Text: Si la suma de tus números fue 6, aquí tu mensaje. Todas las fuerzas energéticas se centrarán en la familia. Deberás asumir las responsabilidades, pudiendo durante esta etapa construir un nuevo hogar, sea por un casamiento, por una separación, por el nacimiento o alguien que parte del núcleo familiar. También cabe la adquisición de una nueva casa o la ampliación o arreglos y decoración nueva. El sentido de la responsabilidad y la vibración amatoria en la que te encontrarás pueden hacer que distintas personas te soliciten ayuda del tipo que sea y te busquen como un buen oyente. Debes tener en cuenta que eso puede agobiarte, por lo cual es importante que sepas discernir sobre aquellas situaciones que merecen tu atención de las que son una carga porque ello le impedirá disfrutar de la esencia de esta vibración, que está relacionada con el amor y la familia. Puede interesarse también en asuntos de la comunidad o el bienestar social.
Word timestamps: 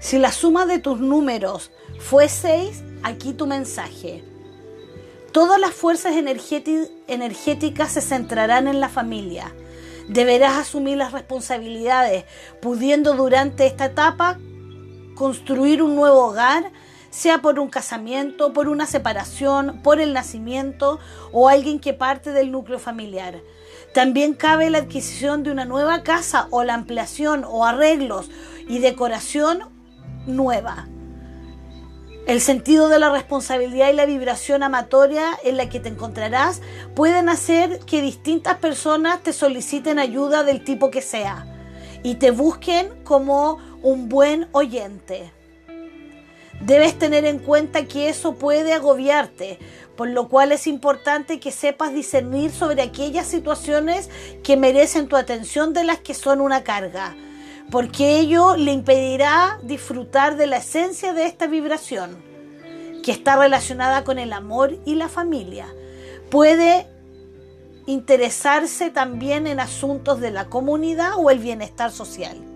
Si 0.00 0.18
la 0.18 0.32
suma 0.32 0.64
de 0.64 0.78
tus 0.78 0.98
números 0.98 1.70
fue 1.98 2.30
6, 2.30 2.82
aquí 3.02 3.34
tu 3.34 3.46
mensaje. 3.46 4.24
Todas 5.30 5.60
las 5.60 5.74
fuerzas 5.74 6.14
energéticas 6.16 7.92
se 7.92 8.00
centrarán 8.00 8.66
en 8.66 8.80
la 8.80 8.88
familia. 8.88 9.54
Deberás 10.08 10.56
asumir 10.56 10.96
las 10.96 11.12
responsabilidades, 11.12 12.24
pudiendo 12.62 13.14
durante 13.14 13.66
esta 13.66 13.84
etapa 13.84 14.38
construir 15.14 15.82
un 15.82 15.94
nuevo 15.96 16.24
hogar, 16.28 16.72
sea 17.10 17.42
por 17.42 17.60
un 17.60 17.68
casamiento, 17.68 18.54
por 18.54 18.68
una 18.68 18.86
separación, 18.86 19.82
por 19.82 20.00
el 20.00 20.14
nacimiento 20.14 20.98
o 21.30 21.50
alguien 21.50 21.78
que 21.78 21.92
parte 21.92 22.32
del 22.32 22.50
núcleo 22.50 22.78
familiar. 22.78 23.42
También 23.92 24.32
cabe 24.32 24.70
la 24.70 24.78
adquisición 24.78 25.42
de 25.42 25.52
una 25.52 25.66
nueva 25.66 26.02
casa 26.04 26.48
o 26.50 26.64
la 26.64 26.72
ampliación 26.72 27.44
o 27.46 27.66
arreglos 27.66 28.30
y 28.66 28.78
decoración 28.78 29.79
nueva. 30.26 30.88
El 32.26 32.40
sentido 32.40 32.88
de 32.88 32.98
la 32.98 33.10
responsabilidad 33.10 33.90
y 33.90 33.94
la 33.94 34.06
vibración 34.06 34.62
amatoria 34.62 35.38
en 35.42 35.56
la 35.56 35.68
que 35.68 35.80
te 35.80 35.88
encontrarás 35.88 36.60
pueden 36.94 37.28
hacer 37.28 37.80
que 37.80 38.02
distintas 38.02 38.58
personas 38.58 39.22
te 39.22 39.32
soliciten 39.32 39.98
ayuda 39.98 40.44
del 40.44 40.62
tipo 40.62 40.90
que 40.90 41.02
sea 41.02 41.46
y 42.02 42.16
te 42.16 42.30
busquen 42.30 43.02
como 43.04 43.58
un 43.82 44.08
buen 44.08 44.48
oyente. 44.52 45.32
Debes 46.60 46.98
tener 46.98 47.24
en 47.24 47.38
cuenta 47.38 47.86
que 47.86 48.10
eso 48.10 48.34
puede 48.34 48.74
agobiarte, 48.74 49.58
por 49.96 50.08
lo 50.08 50.28
cual 50.28 50.52
es 50.52 50.66
importante 50.66 51.40
que 51.40 51.50
sepas 51.50 51.94
discernir 51.94 52.52
sobre 52.52 52.82
aquellas 52.82 53.26
situaciones 53.26 54.10
que 54.44 54.58
merecen 54.58 55.08
tu 55.08 55.16
atención 55.16 55.72
de 55.72 55.84
las 55.84 55.98
que 55.98 56.12
son 56.12 56.42
una 56.42 56.62
carga 56.62 57.16
porque 57.70 58.18
ello 58.18 58.56
le 58.56 58.72
impedirá 58.72 59.58
disfrutar 59.62 60.36
de 60.36 60.46
la 60.46 60.58
esencia 60.58 61.12
de 61.12 61.26
esta 61.26 61.46
vibración, 61.46 62.22
que 63.02 63.12
está 63.12 63.36
relacionada 63.36 64.04
con 64.04 64.18
el 64.18 64.32
amor 64.32 64.78
y 64.84 64.96
la 64.96 65.08
familia. 65.08 65.66
Puede 66.30 66.86
interesarse 67.86 68.90
también 68.90 69.46
en 69.46 69.60
asuntos 69.60 70.20
de 70.20 70.30
la 70.30 70.46
comunidad 70.46 71.12
o 71.16 71.30
el 71.30 71.38
bienestar 71.38 71.90
social. 71.90 72.49